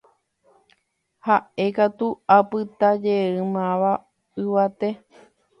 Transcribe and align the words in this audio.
ha'ete 1.25 1.85
ku 1.99 2.07
apytajeýmava 2.37 3.91
yvate 4.43 4.89